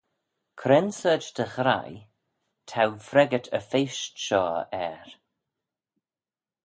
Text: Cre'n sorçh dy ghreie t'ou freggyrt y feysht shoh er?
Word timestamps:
Cre'n 0.61 0.87
sorçh 0.99 1.31
dy 1.35 1.45
ghreie 1.53 2.01
t'ou 2.69 2.91
freggyrt 3.07 3.51
y 3.57 3.61
feysht 3.69 4.13
shoh 4.25 4.61
er? 4.87 5.09